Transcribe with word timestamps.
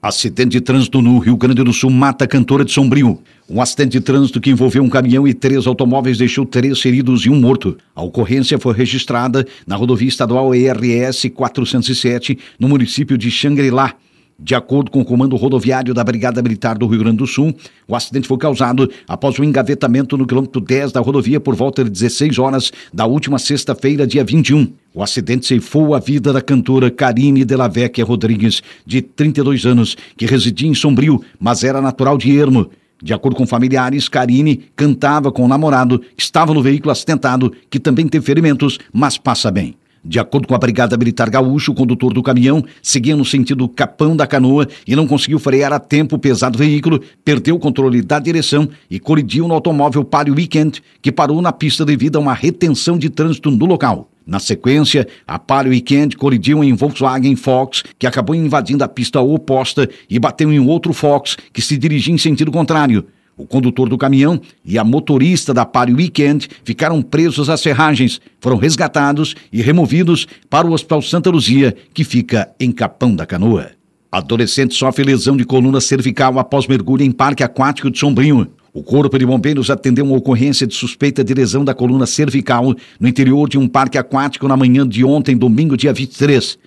Acidente 0.00 0.50
de 0.50 0.60
trânsito 0.60 1.02
no 1.02 1.18
Rio 1.18 1.36
Grande 1.36 1.64
do 1.64 1.72
Sul 1.72 1.90
mata 1.90 2.24
cantora 2.24 2.64
de 2.64 2.70
Sombrio. 2.70 3.18
Um 3.50 3.60
acidente 3.60 3.98
de 3.98 4.00
trânsito 4.00 4.40
que 4.40 4.48
envolveu 4.48 4.80
um 4.80 4.88
caminhão 4.88 5.26
e 5.26 5.34
três 5.34 5.66
automóveis 5.66 6.16
deixou 6.16 6.46
três 6.46 6.80
feridos 6.80 7.26
e 7.26 7.30
um 7.30 7.40
morto. 7.40 7.76
A 7.96 8.02
ocorrência 8.04 8.60
foi 8.60 8.74
registrada 8.74 9.44
na 9.66 9.74
rodovia 9.74 10.06
estadual 10.06 10.54
ERS 10.54 11.26
407, 11.34 12.38
no 12.60 12.68
município 12.68 13.18
de 13.18 13.28
Xangri-Lá. 13.28 13.96
De 14.38 14.54
acordo 14.54 14.88
com 14.88 15.00
o 15.00 15.04
comando 15.04 15.34
rodoviário 15.34 15.92
da 15.92 16.04
Brigada 16.04 16.40
Militar 16.40 16.78
do 16.78 16.86
Rio 16.86 17.00
Grande 17.00 17.16
do 17.16 17.26
Sul, 17.26 17.52
o 17.88 17.96
acidente 17.96 18.28
foi 18.28 18.38
causado 18.38 18.88
após 19.08 19.36
o 19.36 19.42
engavetamento 19.42 20.16
no 20.16 20.28
quilômetro 20.28 20.60
10 20.60 20.92
da 20.92 21.00
rodovia 21.00 21.40
por 21.40 21.56
volta 21.56 21.82
de 21.82 21.90
16 21.90 22.38
horas 22.38 22.70
da 22.94 23.04
última 23.04 23.36
sexta-feira, 23.36 24.06
dia 24.06 24.22
21. 24.22 24.72
O 24.98 25.02
acidente 25.04 25.46
ceifou 25.46 25.94
a 25.94 26.00
vida 26.00 26.32
da 26.32 26.42
cantora 26.42 26.90
Karine 26.90 27.44
Delavecchia 27.44 28.04
Rodrigues, 28.04 28.60
de 28.84 29.00
32 29.00 29.64
anos, 29.64 29.96
que 30.16 30.26
residia 30.26 30.68
em 30.68 30.74
Sombrio, 30.74 31.22
mas 31.38 31.62
era 31.62 31.80
natural 31.80 32.18
de 32.18 32.36
Ermo. 32.36 32.68
De 33.00 33.14
acordo 33.14 33.36
com 33.36 33.46
familiares, 33.46 34.08
Karine 34.08 34.64
cantava 34.74 35.30
com 35.30 35.44
o 35.44 35.48
namorado 35.48 36.02
estava 36.16 36.52
no 36.52 36.60
veículo 36.60 36.90
acidentado, 36.90 37.52
que 37.70 37.78
também 37.78 38.08
teve 38.08 38.26
ferimentos, 38.26 38.76
mas 38.92 39.16
passa 39.16 39.52
bem. 39.52 39.76
De 40.04 40.18
acordo 40.18 40.48
com 40.48 40.54
a 40.56 40.58
Brigada 40.58 40.96
Militar 40.96 41.30
Gaúcho, 41.30 41.70
o 41.70 41.76
condutor 41.76 42.12
do 42.12 42.20
caminhão 42.20 42.64
seguia 42.82 43.14
no 43.14 43.24
sentido 43.24 43.68
Capão 43.68 44.16
da 44.16 44.26
Canoa 44.26 44.66
e 44.84 44.96
não 44.96 45.06
conseguiu 45.06 45.38
frear 45.38 45.72
a 45.72 45.78
tempo 45.78 46.16
o 46.16 46.18
pesado 46.18 46.58
veículo, 46.58 47.00
perdeu 47.24 47.54
o 47.54 47.60
controle 47.60 48.02
da 48.02 48.18
direção 48.18 48.68
e 48.90 48.98
colidiu 48.98 49.46
no 49.46 49.54
automóvel 49.54 50.02
Palio 50.02 50.34
Weekend, 50.34 50.82
que 51.00 51.12
parou 51.12 51.40
na 51.40 51.52
pista 51.52 51.84
devido 51.84 52.16
a 52.16 52.20
uma 52.20 52.34
retenção 52.34 52.98
de 52.98 53.08
trânsito 53.08 53.48
no 53.48 53.64
local. 53.64 54.10
Na 54.28 54.38
sequência, 54.38 55.08
a 55.26 55.38
Palio 55.38 55.72
Weekend 55.72 56.14
colidiu 56.14 56.62
em 56.62 56.74
Volkswagen 56.74 57.34
Fox, 57.34 57.82
que 57.98 58.06
acabou 58.06 58.36
invadindo 58.36 58.84
a 58.84 58.88
pista 58.88 59.22
oposta 59.22 59.88
e 60.08 60.18
bateu 60.18 60.52
em 60.52 60.60
outro 60.60 60.92
Fox, 60.92 61.34
que 61.50 61.62
se 61.62 61.78
dirigia 61.78 62.12
em 62.12 62.18
sentido 62.18 62.52
contrário. 62.52 63.06
O 63.38 63.46
condutor 63.46 63.88
do 63.88 63.96
caminhão 63.96 64.38
e 64.62 64.76
a 64.76 64.84
motorista 64.84 65.54
da 65.54 65.64
Palio 65.64 65.96
Weekend 65.96 66.46
ficaram 66.62 67.00
presos 67.00 67.48
às 67.48 67.62
ferragens, 67.62 68.20
foram 68.38 68.58
resgatados 68.58 69.34
e 69.50 69.62
removidos 69.62 70.26
para 70.50 70.66
o 70.66 70.72
Hospital 70.74 71.00
Santa 71.00 71.30
Luzia, 71.30 71.74
que 71.94 72.04
fica 72.04 72.50
em 72.60 72.70
Capão 72.70 73.16
da 73.16 73.24
Canoa. 73.24 73.70
Adolescente 74.12 74.74
sofre 74.74 75.04
lesão 75.04 75.38
de 75.38 75.44
coluna 75.46 75.80
cervical 75.80 76.38
após 76.38 76.66
mergulho 76.66 77.02
em 77.02 77.12
parque 77.12 77.42
aquático 77.42 77.90
de 77.90 77.98
Sombrinho. 77.98 78.46
O 78.72 78.82
Corpo 78.82 79.18
de 79.18 79.24
Bombeiros 79.24 79.70
atendeu 79.70 80.04
uma 80.04 80.16
ocorrência 80.16 80.66
de 80.66 80.74
suspeita 80.74 81.24
de 81.24 81.32
lesão 81.32 81.64
da 81.64 81.74
coluna 81.74 82.04
cervical 82.06 82.74
no 83.00 83.08
interior 83.08 83.48
de 83.48 83.56
um 83.56 83.66
parque 83.66 83.96
aquático 83.96 84.46
na 84.46 84.56
manhã 84.56 84.86
de 84.86 85.02
ontem, 85.04 85.36
domingo, 85.36 85.76
dia 85.76 85.92
23. 85.92 86.58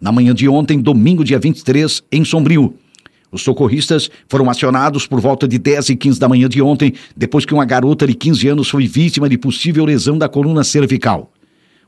Na 0.00 0.10
manhã 0.10 0.34
de 0.34 0.48
ontem, 0.48 0.80
domingo, 0.80 1.22
dia 1.22 1.38
23, 1.38 2.02
em 2.10 2.24
Sombrio. 2.24 2.74
Os 3.30 3.42
socorristas 3.42 4.10
foram 4.26 4.48
acionados 4.48 5.06
por 5.06 5.20
volta 5.20 5.46
de 5.46 5.58
10 5.58 5.90
e 5.90 5.96
15 5.96 6.18
da 6.18 6.28
manhã 6.28 6.48
de 6.48 6.62
ontem, 6.62 6.94
depois 7.16 7.44
que 7.44 7.52
uma 7.52 7.64
garota 7.64 8.06
de 8.06 8.14
15 8.14 8.48
anos 8.48 8.68
foi 8.68 8.86
vítima 8.86 9.28
de 9.28 9.36
possível 9.36 9.84
lesão 9.84 10.16
da 10.16 10.28
coluna 10.28 10.64
cervical. 10.64 11.30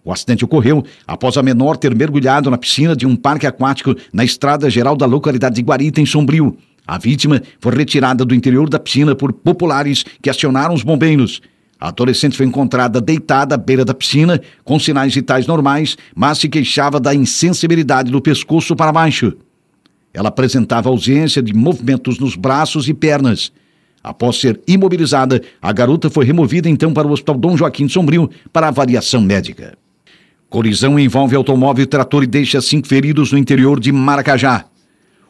O 0.04 0.12
acidente 0.12 0.44
ocorreu 0.44 0.84
após 1.06 1.36
a 1.36 1.42
menor 1.42 1.76
ter 1.76 1.94
mergulhado 1.94 2.50
na 2.50 2.58
piscina 2.58 2.94
de 2.94 3.06
um 3.06 3.16
parque 3.16 3.46
aquático 3.46 3.94
na 4.12 4.24
estrada 4.24 4.68
geral 4.68 4.96
da 4.96 5.06
localidade 5.06 5.54
de 5.54 5.62
Guarita, 5.62 6.00
em 6.00 6.06
Sombrio. 6.06 6.56
A 6.86 6.98
vítima 6.98 7.42
foi 7.58 7.74
retirada 7.74 8.24
do 8.24 8.34
interior 8.34 8.68
da 8.68 8.78
piscina 8.78 9.14
por 9.14 9.32
populares 9.32 10.04
que 10.22 10.30
acionaram 10.30 10.74
os 10.74 10.82
bombeiros. 10.82 11.40
A 11.80 11.88
adolescente 11.88 12.36
foi 12.36 12.46
encontrada 12.46 13.00
deitada 13.00 13.54
à 13.54 13.58
beira 13.58 13.84
da 13.84 13.92
piscina, 13.92 14.40
com 14.64 14.78
sinais 14.78 15.14
vitais 15.14 15.46
normais, 15.46 15.96
mas 16.14 16.38
se 16.38 16.48
queixava 16.48 17.00
da 17.00 17.14
insensibilidade 17.14 18.10
do 18.10 18.20
pescoço 18.20 18.76
para 18.76 18.92
baixo. 18.92 19.34
Ela 20.14 20.28
apresentava 20.28 20.88
ausência 20.88 21.42
de 21.42 21.52
movimentos 21.52 22.18
nos 22.18 22.36
braços 22.36 22.88
e 22.88 22.94
pernas. 22.94 23.52
Após 24.02 24.36
ser 24.36 24.60
imobilizada, 24.66 25.42
a 25.60 25.72
garota 25.72 26.08
foi 26.08 26.24
removida 26.24 26.68
então 26.68 26.94
para 26.94 27.06
o 27.06 27.10
Hospital 27.10 27.36
Dom 27.36 27.56
Joaquim 27.56 27.86
de 27.86 27.92
Sombrio 27.92 28.30
para 28.52 28.68
avaliação 28.68 29.20
médica. 29.20 29.76
Colisão 30.48 30.98
envolve 30.98 31.34
automóvel 31.34 31.82
e 31.82 31.86
trator 31.86 32.22
e 32.22 32.26
deixa 32.26 32.60
cinco 32.60 32.86
feridos 32.86 33.32
no 33.32 33.38
interior 33.38 33.80
de 33.80 33.90
Maracajá. 33.90 34.64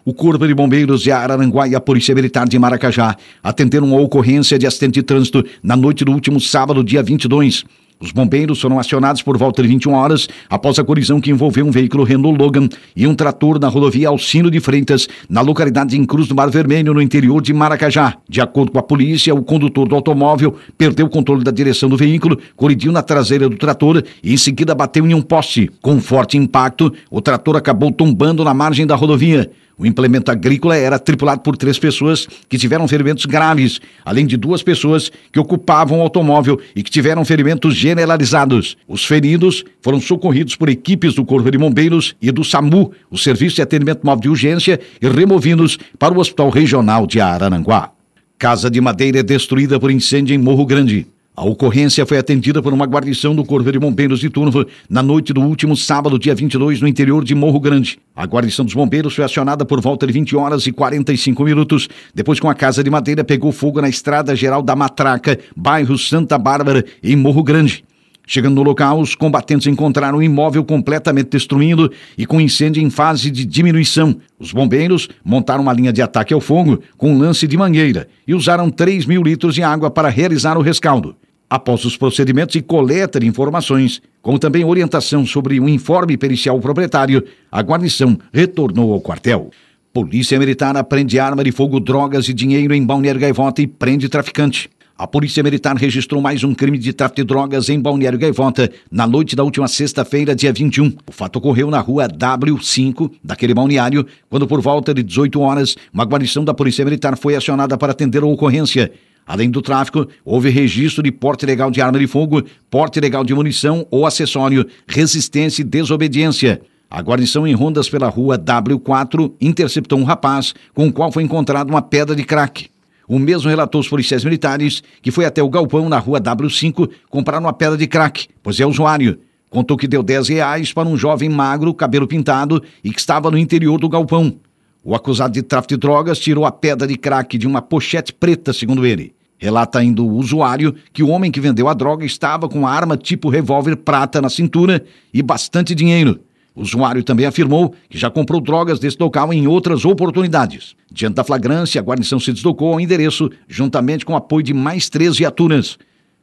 O 0.07 0.15
Corpo 0.15 0.47
de 0.47 0.55
Bombeiros 0.55 1.03
de 1.03 1.11
Araranguá 1.11 1.67
e 1.67 1.75
a 1.75 1.81
Polícia 1.81 2.15
Militar 2.15 2.47
de 2.47 2.57
Maracajá 2.57 3.17
atenderam 3.43 3.89
uma 3.89 4.01
ocorrência 4.01 4.57
de 4.57 4.65
acidente 4.65 5.01
de 5.01 5.03
trânsito 5.03 5.45
na 5.61 5.75
noite 5.75 6.05
do 6.05 6.13
último 6.13 6.39
sábado, 6.39 6.85
dia 6.85 7.03
22. 7.03 7.65
Os 7.99 8.13
bombeiros 8.13 8.61
foram 8.61 8.79
acionados 8.79 9.21
por 9.21 9.37
volta 9.37 9.63
de 9.63 9.69
21 9.69 9.95
horas 9.95 10.29
após 10.49 10.79
a 10.79 10.85
colisão 10.85 11.21
que 11.21 11.33
envolveu 11.33 11.67
um 11.67 11.73
veículo 11.73 12.05
Renault 12.05 12.41
Logan 12.41 12.69
e 12.95 13.05
um 13.05 13.17
trator 13.17 13.59
na 13.59 13.67
rodovia 13.67 14.07
Alcino 14.07 14.49
de 14.49 14.61
Freitas, 14.61 15.09
na 15.29 15.41
localidade 15.41 15.99
de 15.99 16.07
Cruz 16.07 16.29
do 16.29 16.37
Mar 16.37 16.51
Vermelho, 16.51 16.95
no 16.95 17.03
interior 17.03 17.43
de 17.43 17.53
Maracajá. 17.53 18.17
De 18.29 18.41
acordo 18.41 18.71
com 18.71 18.79
a 18.79 18.85
polícia, 18.85 19.35
o 19.35 19.43
condutor 19.43 19.89
do 19.89 19.97
automóvel 19.97 20.55
perdeu 20.79 21.07
o 21.07 21.11
controle 21.11 21.43
da 21.43 21.51
direção 21.51 21.89
do 21.89 21.97
veículo, 21.97 22.39
colidiu 22.55 22.93
na 22.93 23.03
traseira 23.03 23.49
do 23.49 23.57
trator 23.57 24.05
e 24.23 24.33
em 24.33 24.37
seguida 24.37 24.73
bateu 24.73 25.05
em 25.05 25.15
um 25.15 25.23
poste. 25.23 25.69
Com 25.83 26.01
forte 26.01 26.37
impacto, 26.37 26.93
o 27.11 27.21
trator 27.21 27.57
acabou 27.57 27.91
tombando 27.91 28.45
na 28.45 28.55
margem 28.55 28.87
da 28.87 28.95
rodovia. 28.95 29.51
O 29.79 29.85
implemento 29.85 30.31
agrícola 30.31 30.75
era 30.75 30.99
tripulado 30.99 31.43
por 31.43 31.55
três 31.55 31.79
pessoas 31.79 32.27
que 32.49 32.57
tiveram 32.57 32.89
ferimentos 32.89 33.27
graves, 33.27 33.79
além 34.07 34.27
de 34.27 34.35
duas 34.35 34.63
pessoas 34.63 35.13
que 35.31 35.39
ocupavam 35.39 35.99
o 35.99 36.03
automóvel 36.03 36.59
e 36.75 36.83
que 36.83 36.91
tiveram 36.91 37.27
ferimentos 37.27 37.75
generalizados. 37.77 38.77
Os 38.89 39.05
feridos 39.05 39.65
foram 39.83 40.01
socorridos 40.01 40.57
por 40.57 40.71
equipes 40.71 41.15
do 41.15 41.27
Corpo 41.27 41.51
de 41.51 41.59
Bombeiros 41.59 42.17
e 42.23 42.31
do 42.31 42.43
SAMU, 42.43 42.91
o 43.11 43.19
Serviço 43.19 43.57
de 43.57 43.63
Atendimento 43.63 44.01
Móvel 44.03 44.23
de 44.23 44.29
Urgência, 44.31 44.81
e 45.01 45.09
removidos 45.09 45.79
para 45.99 46.15
o 46.15 46.21
Hospital 46.21 46.49
Regional 46.49 47.07
de 47.07 47.21
Araranguá. 47.21 47.93
Casa 48.39 48.71
de 48.71 48.81
madeira 48.81 49.21
é 49.21 49.23
destruída 49.23 49.79
por 49.79 49.91
incêndio 49.91 50.35
em 50.35 50.39
Morro 50.39 50.65
Grande. 50.65 51.07
A 51.37 51.45
ocorrência 51.45 52.07
foi 52.07 52.17
atendida 52.17 52.63
por 52.63 52.73
uma 52.73 52.87
guarnição 52.87 53.35
do 53.35 53.45
Corpo 53.45 53.71
de 53.71 53.79
Bombeiros 53.79 54.21
de 54.21 54.31
Turvo 54.31 54.65
na 54.89 55.03
noite 55.03 55.35
do 55.35 55.43
último 55.43 55.77
sábado, 55.77 56.19
dia 56.19 56.35
22, 56.35 56.81
no 56.81 56.89
interior 56.89 57.23
de 57.23 57.35
Morro 57.35 57.61
Grande. 57.61 57.99
A 58.17 58.25
guarnição 58.25 58.65
dos 58.65 58.73
bombeiros 58.73 59.15
foi 59.15 59.23
acionada 59.23 59.63
por 59.63 59.79
volta 59.79 60.07
de 60.07 60.15
20 60.15 60.35
horas 60.35 60.67
e 60.67 60.73
45 60.73 61.45
minutos, 61.45 61.91
depois 62.15 62.41
que 62.41 62.47
uma 62.47 62.55
casa 62.55 62.83
de 62.83 62.89
madeira 62.89 63.23
pegou 63.23 63.53
fogo 63.53 63.83
na 63.83 63.89
estrada 63.91 64.35
geral 64.35 64.63
da 64.63 64.75
Matraca, 64.75 65.39
bairro 65.55 65.99
Santa 65.99 66.39
Bárbara, 66.39 66.83
em 67.03 67.15
Morro 67.15 67.43
Grande. 67.43 67.85
Chegando 68.27 68.55
no 68.55 68.63
local, 68.63 68.99
os 68.99 69.15
combatentes 69.15 69.67
encontraram 69.67 70.19
o 70.19 70.23
imóvel 70.23 70.65
completamente 70.65 71.29
destruído 71.29 71.93
e 72.17 72.25
com 72.25 72.41
incêndio 72.41 72.83
em 72.83 72.89
fase 72.89 73.31
de 73.31 73.45
diminuição. 73.45 74.17
Os 74.39 74.53
bombeiros 74.53 75.11
montaram 75.23 75.63
uma 75.63 75.73
linha 75.75 75.93
de 75.93 76.01
ataque 76.01 76.33
ao 76.33 76.41
fogo 76.41 76.81
com 76.97 77.13
um 77.13 77.19
lance 77.19 77.47
de 77.47 77.59
mangueira 77.59 78.09
e 78.27 78.35
usaram 78.35 78.71
3 78.71 79.05
mil 79.05 79.23
litros 79.23 79.55
de 79.55 79.63
água 79.63 79.91
para 79.91 80.09
realizar 80.09 80.57
o 80.57 80.63
rescaldo. 80.63 81.15
Após 81.49 81.85
os 81.85 81.97
procedimentos 81.97 82.57
e 82.57 82.61
coleta 82.61 83.21
de 83.21 83.27
informações, 83.27 84.03
como 84.21 84.39
também 84.39 84.65
orientação 84.65 85.25
sobre 85.25 85.61
um 85.61 85.69
informe 85.69 86.17
pericial 86.17 86.59
proprietário, 86.59 87.25
a 87.51 87.63
guarnição 87.63 88.19
retornou 88.33 88.93
ao 88.93 89.01
quartel. 89.01 89.51
Polícia 89.93 90.39
Militar 90.41 90.77
aprende 90.77 91.21
arma 91.21 91.45
de 91.45 91.53
fogo, 91.53 91.79
drogas 91.79 92.29
e 92.29 92.35
dinheiro 92.35 92.75
em 92.75 92.85
Balneário 92.85 93.21
Gaivota 93.21 93.63
e 93.63 93.67
prende 93.67 94.09
traficante. 94.09 94.69
A 94.99 95.07
Polícia 95.07 95.43
Militar 95.43 95.77
registrou 95.77 96.21
mais 96.21 96.43
um 96.43 96.53
crime 96.53 96.79
de 96.79 96.93
tráfico 96.93 97.21
de 97.21 97.25
drogas 97.25 97.69
em 97.69 97.79
Balneário 97.79 98.19
Gaivota 98.19 98.69
na 98.91 99.07
noite 99.07 99.37
da 99.37 99.45
última 99.45 99.69
sexta-feira, 99.69 100.35
dia 100.35 100.53
21. 100.53 100.93
O 101.07 101.13
fato 101.13 101.37
ocorreu 101.37 101.71
na 101.71 101.79
rua 101.79 102.09
W5 102.09 103.11
daquele 103.23 103.55
balneário, 103.55 104.05
quando 104.29 104.47
por 104.47 104.61
volta 104.61 104.93
de 104.93 105.03
18 105.03 105.39
horas, 105.41 105.77
uma 105.93 106.05
guarnição 106.05 106.45
da 106.45 106.55
Polícia 106.55 106.85
Militar 106.85 107.17
foi 107.17 107.37
acionada 107.37 107.79
para 107.79 107.93
atender 107.93 108.23
a 108.23 108.27
ocorrência. 108.27 108.91
Além 109.27 109.51
do 109.51 109.61
tráfico, 109.61 110.07
houve 110.25 110.51
registro 110.51 111.03
de 111.03 111.11
porte 111.11 111.45
ilegal 111.45 111.69
de 111.69 111.81
arma 111.81 111.99
de 111.99 112.07
fogo, 112.07 112.45
porte 112.71 112.99
ilegal 112.99 113.25
de 113.25 113.35
munição 113.35 113.85
ou 113.91 114.07
acessório, 114.07 114.65
resistência 114.87 115.63
e 115.63 115.65
desobediência. 115.65 116.63
A 116.89 117.03
guarnição 117.03 117.45
em 117.45 117.53
rondas 117.53 117.91
pela 117.91 118.09
rua 118.09 118.39
W4 118.39 119.33
interceptou 119.41 119.99
um 119.99 120.05
rapaz 120.05 120.55
com 120.73 120.87
o 120.87 120.93
qual 120.93 121.11
foi 121.11 121.25
encontrada 121.25 121.69
uma 121.69 121.83
pedra 121.83 122.15
de 122.15 122.23
crack. 122.23 122.69
O 123.09 123.19
mesmo 123.19 123.51
relatou 123.51 123.81
os 123.81 123.89
policiais 123.89 124.23
militares 124.23 124.83
que 125.03 125.11
foi 125.11 125.25
até 125.25 125.43
o 125.43 125.51
galpão 125.51 125.89
na 125.89 125.99
rua 125.99 126.21
W5 126.21 126.89
comprar 127.11 127.41
uma 127.41 127.53
pedra 127.53 127.77
de 127.77 127.89
crack, 127.89 128.29
pois 128.41 128.61
é 128.61 128.67
usuário. 128.67 129.19
Contou 129.51 129.77
que 129.77 129.89
deu 129.89 130.03
10 130.03 130.29
reais 130.29 130.73
para 130.73 130.89
um 130.89 130.97
jovem 130.97 131.29
magro, 131.29 131.75
cabelo 131.75 132.07
pintado 132.07 132.63
e 132.85 132.93
que 132.93 133.01
estava 133.01 133.29
no 133.31 133.39
interior 133.39 133.79
do 133.79 133.89
galpão. 133.89 134.37
O 134.85 134.95
acusado 134.95 135.35
de 135.35 135.43
tráfico 135.43 135.75
de 135.75 135.81
drogas 135.81 136.17
tirou 136.17 136.45
a 136.47 136.53
pedra 136.53 136.87
de 136.87 136.97
crack 136.97 137.37
de 137.37 137.47
uma 137.47 137.61
pochete 137.61 138.13
preta, 138.13 138.53
segundo 138.53 138.87
ele. 138.87 139.16
Relata 139.39 139.79
ainda 139.79 140.03
o 140.03 140.15
usuário 140.15 140.75
que 140.93 141.03
o 141.03 141.09
homem 141.09 141.31
que 141.31 141.41
vendeu 141.41 141.69
a 141.69 141.75
droga 141.75 142.05
estava 142.05 142.49
com 142.49 142.67
arma 142.67 142.97
tipo 142.97 143.29
revólver 143.29 143.77
prata 143.77 144.21
na 144.21 144.31
cintura 144.31 144.85
e 145.13 145.23
bastante 145.23 145.75
dinheiro. 145.75 146.21
O 146.55 146.63
usuário 146.63 147.05
também 147.05 147.27
afirmou 147.27 147.75
que 147.91 147.99
já 147.99 148.09
comprou 148.09 148.41
drogas 148.41 148.79
desse 148.79 148.97
local 148.99 149.31
em 149.31 149.47
outras 149.47 149.85
oportunidades. 149.85 150.75
Diante 150.91 151.17
da 151.17 151.23
flagrância, 151.23 151.79
a 151.79 151.85
guarnição 151.85 152.19
se 152.19 152.33
deslocou 152.33 152.73
ao 152.73 152.81
endereço, 152.81 153.31
juntamente 153.47 154.07
com 154.07 154.15
o 154.15 154.17
apoio 154.17 154.43
de 154.43 154.55
mais 154.55 154.89
três 154.89 155.19
viaturas. 155.19 155.77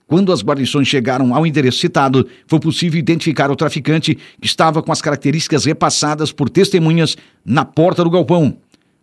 Quando 0.07 0.31
as 0.31 0.43
guarnições 0.43 0.87
chegaram 0.87 1.35
ao 1.35 1.45
endereço 1.45 1.77
citado, 1.77 2.27
foi 2.47 2.59
possível 2.59 2.99
identificar 2.99 3.51
o 3.51 3.55
traficante 3.55 4.15
que 4.15 4.47
estava 4.47 4.81
com 4.81 4.91
as 4.91 5.01
características 5.01 5.65
repassadas 5.65 6.31
por 6.31 6.49
testemunhas 6.49 7.15
na 7.45 7.63
porta 7.63 8.03
do 8.03 8.09
galpão. 8.09 8.57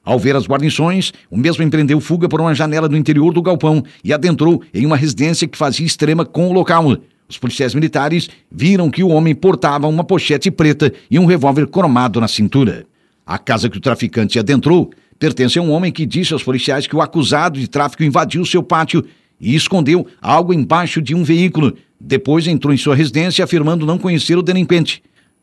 Ao 0.04 0.18
ver 0.18 0.34
as 0.34 0.46
guarnições, 0.46 1.12
o 1.30 1.36
mesmo 1.36 1.62
empreendeu 1.62 2.00
fuga 2.00 2.28
por 2.28 2.40
uma 2.40 2.54
janela 2.54 2.88
do 2.88 2.96
interior 2.96 3.32
do 3.32 3.42
galpão 3.42 3.84
e 4.02 4.12
adentrou 4.12 4.62
em 4.72 4.86
uma 4.86 4.96
residência 4.96 5.46
que 5.46 5.58
fazia 5.58 5.86
extrema 5.86 6.24
com 6.24 6.48
o 6.48 6.52
local. 6.52 6.96
Os 7.28 7.38
policiais 7.38 7.74
militares 7.74 8.28
viram 8.50 8.90
que 8.90 9.04
o 9.04 9.08
homem 9.08 9.34
portava 9.34 9.86
uma 9.86 10.02
pochete 10.02 10.50
preta 10.50 10.92
e 11.10 11.18
um 11.18 11.26
revólver 11.26 11.66
cromado 11.66 12.20
na 12.20 12.26
cintura. 12.26 12.86
A 13.26 13.38
casa 13.38 13.68
que 13.68 13.78
o 13.78 13.80
traficante 13.80 14.38
adentrou 14.38 14.90
pertence 15.18 15.58
a 15.58 15.62
um 15.62 15.70
homem 15.70 15.92
que 15.92 16.06
disse 16.06 16.32
aos 16.32 16.42
policiais 16.42 16.86
que 16.86 16.96
o 16.96 17.02
acusado 17.02 17.60
de 17.60 17.68
tráfico 17.68 18.02
invadiu 18.02 18.44
seu 18.44 18.62
pátio 18.62 19.04
e 19.38 19.54
escondeu 19.54 20.06
algo 20.20 20.52
embaixo 20.52 21.00
de 21.00 21.14
um 21.14 21.22
veículo. 21.22 21.76
Depois 22.00 22.46
entrou 22.48 22.72
em 22.72 22.78
sua 22.78 22.96
residência 22.96 23.44
afirmando 23.44 23.86
não 23.86 23.98
conhecer 23.98 24.36
o 24.36 24.42
delinquente. 24.42 25.02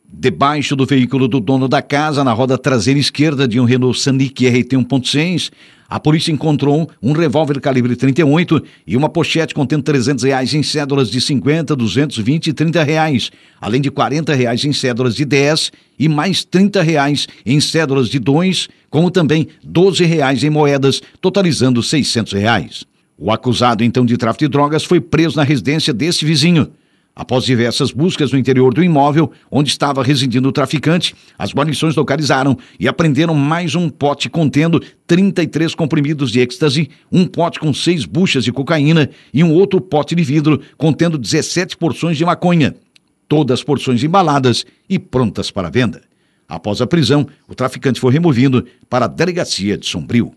Debaixo 0.10 0.74
do 0.74 0.86
veículo 0.86 1.28
do 1.28 1.40
dono 1.40 1.68
da 1.68 1.82
casa, 1.82 2.24
na 2.24 2.32
roda 2.32 2.58
traseira 2.58 3.00
esquerda 3.00 3.46
de 3.46 3.60
um 3.60 3.66
Renault 3.66 4.00
Sanic 4.00 4.48
RT 4.48 4.72
1.6, 4.72 5.52
a 5.90 6.00
polícia 6.00 6.32
encontrou 6.32 6.90
um 7.04 7.12
revólver 7.12 7.60
calibre 7.60 7.94
38 7.94 8.64
e 8.88 8.96
uma 8.96 9.10
pochete 9.10 9.54
contendo 9.54 9.84
300 9.84 10.24
reais 10.24 10.54
em 10.54 10.64
cédulas 10.64 11.10
de 11.12 11.20
50, 11.20 11.76
220 11.76 12.48
e 12.48 12.54
30 12.54 12.84
reais, 12.84 13.32
além 13.60 13.82
de 13.82 13.92
40 13.92 14.34
reais 14.34 14.64
em 14.64 14.72
cédulas 14.72 15.14
de 15.14 15.26
10 15.26 15.72
e 16.00 16.08
mais 16.08 16.44
30 16.44 16.82
reais 16.82 17.28
em 17.46 17.60
cédulas 17.60 18.10
de 18.10 18.18
2, 18.18 18.70
como 18.90 19.12
também 19.12 19.50
12 19.62 20.06
reais 20.06 20.42
em 20.42 20.50
moedas, 20.50 21.02
totalizando 21.20 21.84
600 21.84 22.32
reais. 22.32 22.86
O 23.18 23.30
acusado 23.30 23.84
então 23.84 24.06
de 24.06 24.16
tráfico 24.16 24.46
de 24.46 24.50
drogas 24.50 24.84
foi 24.84 25.02
preso 25.02 25.36
na 25.36 25.44
residência 25.44 25.94
deste 25.94 26.26
vizinho. 26.26 26.72
Após 27.20 27.44
diversas 27.44 27.90
buscas 27.90 28.32
no 28.32 28.38
interior 28.38 28.72
do 28.72 28.84
imóvel 28.84 29.32
onde 29.50 29.72
estava 29.72 30.04
residindo 30.04 30.50
o 30.50 30.52
traficante, 30.52 31.16
as 31.36 31.52
guarnições 31.52 31.96
localizaram 31.96 32.56
e 32.80 32.88
apreenderam 32.88 33.34
mais 33.34 33.74
um 33.74 33.90
pote 33.90 34.30
contendo 34.30 34.80
33 35.08 35.74
comprimidos 35.74 36.32
de 36.32 36.42
êxtase, 36.42 36.92
um 37.12 37.26
pote 37.26 37.60
com 37.60 37.74
seis 37.74 38.06
buchas 38.06 38.44
de 38.44 38.52
cocaína 38.52 39.10
e 39.34 39.44
um 39.44 39.52
outro 39.52 39.82
pote 39.82 40.14
de 40.14 40.24
vidro 40.24 40.62
contendo 40.78 41.18
17 41.18 41.76
porções 41.76 42.20
de 42.20 42.24
maconha. 42.24 42.76
Todas 43.28 43.64
porções 43.64 44.04
embaladas 44.04 44.64
e 44.88 45.00
prontas 45.00 45.50
para 45.50 45.72
venda. 45.72 46.04
Após 46.48 46.82
a 46.82 46.86
prisão, 46.86 47.28
o 47.48 47.56
traficante 47.56 48.00
foi 48.00 48.14
removido 48.14 48.64
para 48.88 49.06
a 49.06 49.10
delegacia 49.10 49.76
de 49.76 49.88
Sombrio. 49.88 50.36